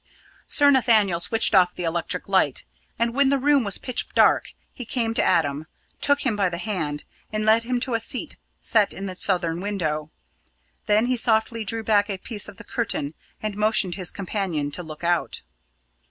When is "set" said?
8.61-8.93